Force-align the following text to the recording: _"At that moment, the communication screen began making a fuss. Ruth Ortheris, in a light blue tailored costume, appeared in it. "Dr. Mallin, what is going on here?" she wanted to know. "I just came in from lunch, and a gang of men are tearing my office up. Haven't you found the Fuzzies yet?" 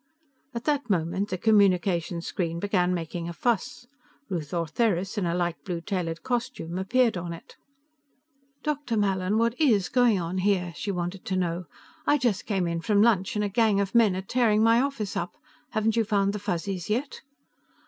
_"At 0.55 0.63
that 0.63 0.89
moment, 0.89 1.29
the 1.29 1.37
communication 1.37 2.23
screen 2.23 2.59
began 2.59 2.91
making 2.91 3.29
a 3.29 3.33
fuss. 3.33 3.85
Ruth 4.29 4.51
Ortheris, 4.51 5.15
in 5.15 5.27
a 5.27 5.35
light 5.35 5.63
blue 5.63 5.79
tailored 5.79 6.23
costume, 6.23 6.79
appeared 6.79 7.17
in 7.17 7.33
it. 7.33 7.55
"Dr. 8.63 8.97
Mallin, 8.97 9.37
what 9.37 9.53
is 9.61 9.89
going 9.89 10.19
on 10.19 10.39
here?" 10.39 10.73
she 10.75 10.89
wanted 10.89 11.23
to 11.25 11.35
know. 11.37 11.65
"I 12.07 12.17
just 12.17 12.47
came 12.47 12.65
in 12.65 12.81
from 12.81 13.03
lunch, 13.03 13.35
and 13.35 13.45
a 13.45 13.47
gang 13.47 13.79
of 13.79 13.93
men 13.93 14.15
are 14.15 14.23
tearing 14.23 14.63
my 14.63 14.81
office 14.81 15.15
up. 15.15 15.35
Haven't 15.69 15.95
you 15.95 16.03
found 16.03 16.33
the 16.33 16.39
Fuzzies 16.39 16.89
yet?" 16.89 17.21